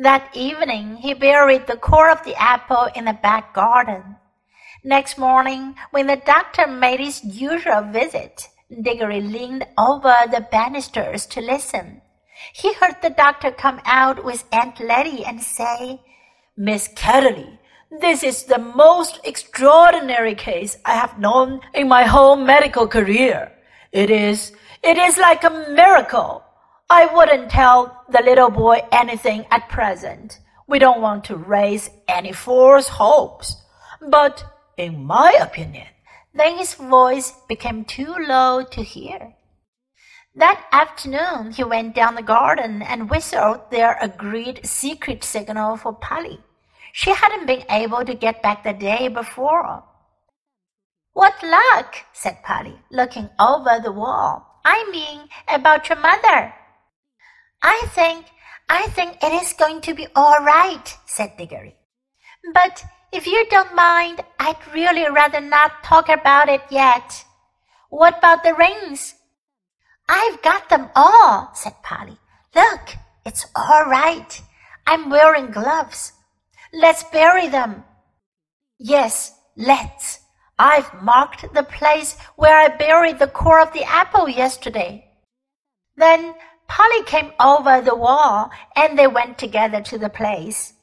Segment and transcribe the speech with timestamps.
[0.00, 4.14] That evening, he buried the core of the apple in the back garden.
[4.84, 11.40] Next morning, when the doctor made his usual visit, Diggory leaned over the banisters to
[11.40, 12.00] listen.
[12.52, 16.00] He heard the doctor come out with Aunt Letty and say,
[16.56, 17.58] Miss Ketterley,
[17.90, 23.50] this is the most extraordinary case I have known in my whole medical career.
[23.90, 24.52] It is,
[24.84, 26.44] it is like a miracle.
[26.90, 30.40] I wouldn't tell the little boy anything at present.
[30.66, 33.62] We don't want to raise any false hopes.
[34.00, 34.44] But
[34.78, 35.88] in my opinion,
[36.32, 39.34] then his voice became too low to hear.
[40.34, 46.40] That afternoon, he went down the garden and whistled their agreed secret signal for Polly.
[46.92, 49.84] She hadn't been able to get back the day before.
[51.12, 54.60] What luck, said Polly, looking over the wall.
[54.64, 56.54] I mean, about your mother.
[57.62, 58.26] I think,
[58.68, 61.76] I think it is going to be all right, said Diggory.
[62.54, 67.24] But if you don't mind, I'd really rather not talk about it yet.
[67.90, 69.14] What about the rings?
[70.08, 72.18] I've got them all, said Polly.
[72.54, 74.40] Look, it's all right.
[74.86, 76.12] I'm wearing gloves.
[76.72, 77.84] Let's bury them.
[78.78, 80.20] Yes, let's.
[80.58, 85.10] I've marked the place where I buried the core of the apple yesterday.
[85.96, 86.34] Then
[86.68, 90.74] Polly came over the wall and they went together to the place.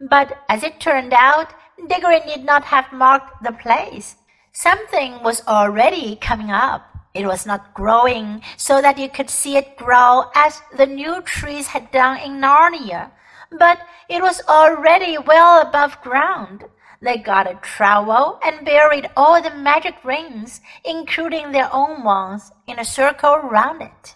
[0.00, 1.52] But as it turned out,
[1.88, 4.16] Diggory need not have marked the place.
[4.52, 6.88] Something was already coming up.
[7.14, 11.66] It was not growing so that you could see it grow as the new trees
[11.68, 13.10] had done in Narnia,
[13.50, 16.64] but it was already well above ground.
[17.02, 22.78] They got a trowel and buried all the magic rings, including their own ones, in
[22.78, 24.14] a circle round it.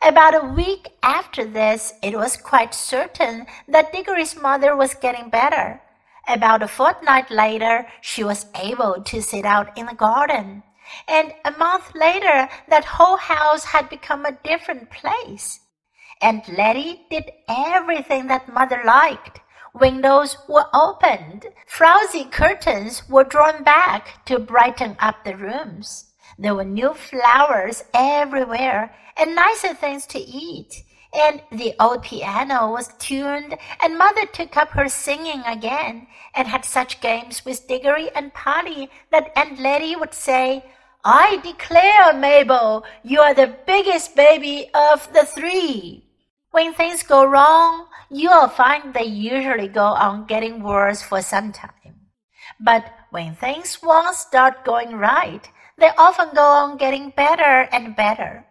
[0.00, 5.82] About a week after this, it was quite certain that Diggory's mother was getting better.
[6.28, 10.62] About a fortnight later, she was able to sit out in the garden.
[11.08, 15.60] And a month later, that whole house had become a different place.
[16.22, 19.40] And Letty did everything that mother liked.
[19.74, 21.46] Windows were opened.
[21.66, 26.04] Frowsy curtains were drawn back to brighten up the rooms.
[26.38, 30.84] There were new flowers everywhere and nicer things to eat.
[31.12, 36.64] And the old piano was tuned, and mother took up her singing again, and had
[36.66, 40.64] such games with Diggory and Polly that Aunt Letty would say,
[41.04, 46.04] I declare, Mabel, you are the biggest baby of the three.
[46.50, 52.10] When things go wrong, you'll find they usually go on getting worse for some time.
[52.60, 58.44] But when things once start going right, they often go on getting better and better.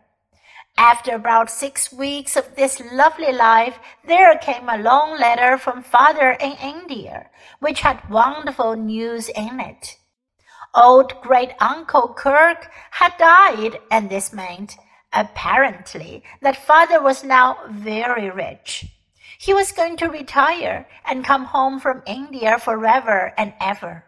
[0.77, 6.31] After about six weeks of this lovely life, there came a long letter from father
[6.31, 7.29] in India,
[7.59, 9.97] which had wonderful news in it.
[10.75, 14.77] Old great uncle Kirk had died, and this meant,
[15.11, 18.85] apparently, that father was now very rich.
[19.39, 24.06] He was going to retire and come home from India forever and ever.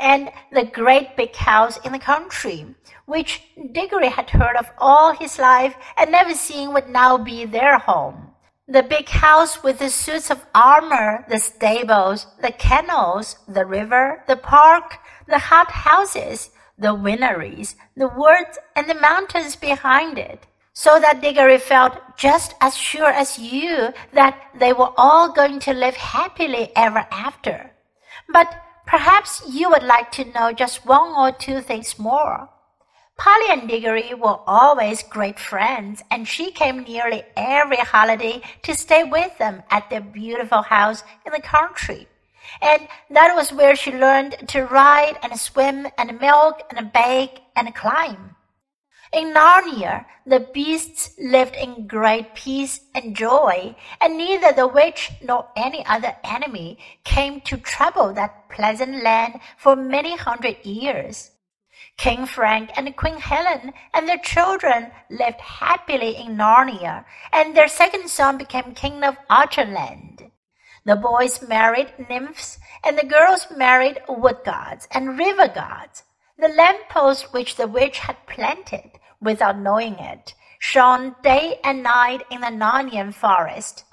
[0.00, 2.74] And the great big house in the country,
[3.04, 7.78] which Diggory had heard of all his life and never seen would now be their
[7.78, 8.30] home.
[8.66, 14.36] The big house with the suits of armor, the stables, the kennels, the river, the
[14.36, 20.46] park, the hot houses, the wineries, the woods, and the mountains behind it.
[20.72, 25.74] So that Diggory felt just as sure as you that they were all going to
[25.74, 27.72] live happily ever after.
[28.32, 28.54] But
[28.90, 32.48] perhaps you would like to know just one or two things more.
[33.16, 39.04] Polly and Diggory were always great friends, and she came nearly every holiday to stay
[39.04, 42.08] with them at their beautiful house in the country.
[42.60, 47.72] And that was where she learned to ride and swim and milk and bake and
[47.72, 48.34] climb.
[49.12, 55.48] In Narnia, the beasts lived in great peace and joy, and neither the witch nor
[55.56, 61.32] any other enemy came to trouble that pleasant land for many hundred years.
[61.96, 68.08] King Frank and Queen Helen and their children lived happily in Narnia, and their second
[68.08, 70.30] son became king of Archenland.
[70.84, 76.04] The boys married nymphs, and the girls married wood gods and river gods.
[76.38, 82.22] The lamp lamppost which the witch had planted, without knowing it, shone day and night
[82.30, 83.84] in the Narnian forest,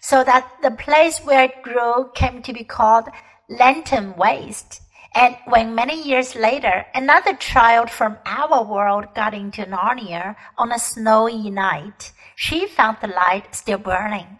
[0.00, 3.08] so that the place where it grew came to be called
[3.48, 4.80] Lantern Waste
[5.16, 10.78] and when many years later another child from our world got into Narnia on a
[10.78, 14.38] snowy night, she found the light still burning.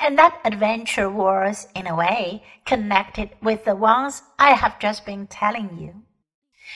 [0.00, 5.28] and that adventure was, in a way, connected with the ones I have just been
[5.28, 6.02] telling you.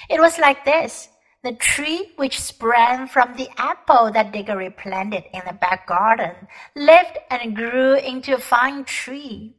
[0.08, 1.08] It was like this.
[1.42, 6.34] The tree which sprang from the apple that Diggory planted in the back garden
[6.76, 9.56] lived and grew into a fine tree,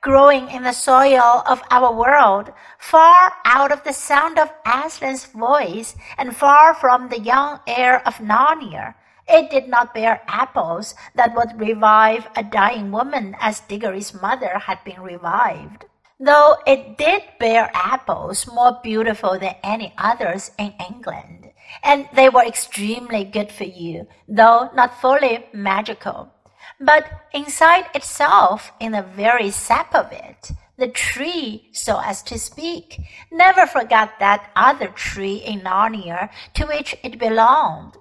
[0.00, 5.96] growing in the soil of our world, far out of the sound of Aslan's voice
[6.16, 8.94] and far from the young air of Narnia.
[9.26, 14.78] It did not bear apples that would revive a dying woman as Diggory's mother had
[14.84, 15.86] been revived
[16.18, 21.50] though it did bear apples more beautiful than any others in England,
[21.82, 26.32] and they were extremely good for you, though not fully magical.
[26.80, 33.00] But inside itself, in the very sap of it, the tree, so as to speak,
[33.30, 37.96] never forgot that other tree in Narnia to which it belonged.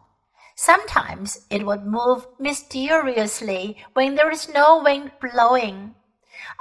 [0.56, 5.96] Sometimes it would move mysteriously when there is no wind blowing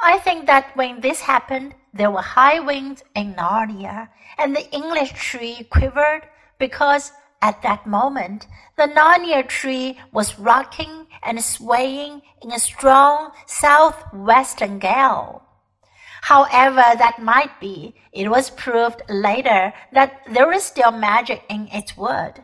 [0.03, 5.12] I think that when this happened, there were high winds in Narnia, and the English
[5.12, 6.23] tree quivered
[6.59, 7.12] because
[7.43, 15.43] at that moment the Narnia tree was rocking and swaying in a strong southwestern gale.
[16.23, 21.97] However that might be, it was proved later that there is still magic in its
[21.97, 22.43] wood.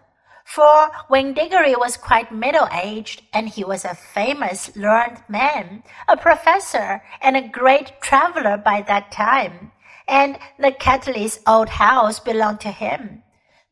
[0.51, 6.17] For when Diggory was quite middle aged, and he was a famous learned man, a
[6.17, 9.71] professor, and a great traveler by that time,
[10.09, 13.23] and the Ketterley's old house belonged to him.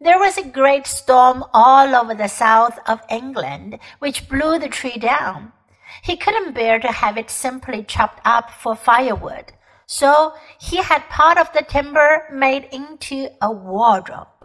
[0.00, 4.98] There was a great storm all over the south of England, which blew the tree
[4.98, 5.52] down.
[6.02, 9.52] He couldn't bear to have it simply chopped up for firewood,
[9.86, 14.37] so he had part of the timber made into a wardrobe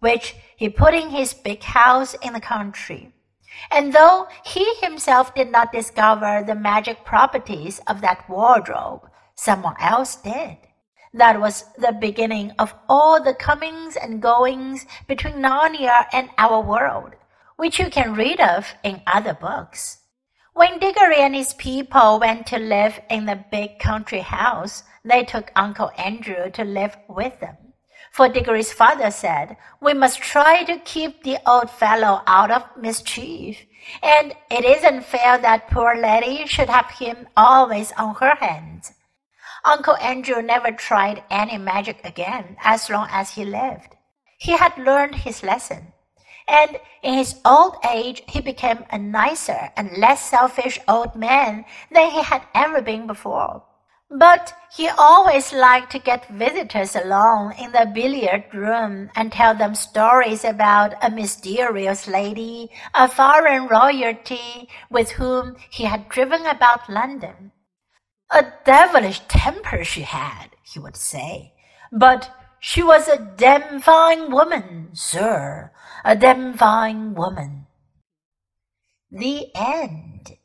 [0.00, 3.12] which he put in his big house in the country.
[3.70, 10.16] And though he himself did not discover the magic properties of that wardrobe, someone else
[10.16, 10.56] did.
[11.12, 17.14] That was the beginning of all the comings and goings between Narnia and our world,
[17.56, 19.98] which you can read of in other books.
[20.52, 25.50] When Diggory and his people went to live in the big country house, they took
[25.56, 27.56] Uncle Andrew to live with them.
[28.10, 33.64] For Diggory's father said, We must try to keep the old fellow out of mischief,
[34.02, 38.92] and it isn't fair that poor Letty should have him always on her hands.
[39.64, 43.94] Uncle Andrew never tried any magic again as long as he lived.
[44.38, 45.92] He had learned his lesson,
[46.48, 52.10] and in his old age he became a nicer and less selfish old man than
[52.10, 53.62] he had ever been before.
[54.10, 59.76] But he always liked to get visitors along in the billiard room and tell them
[59.76, 67.52] stories about a mysterious lady, a foreign royalty with whom he had driven about London.
[68.32, 71.52] A devilish temper she had, he would say,
[71.92, 75.72] but she was a damn fine woman, sir,
[76.04, 77.66] a damn fine woman.
[79.10, 80.36] The end.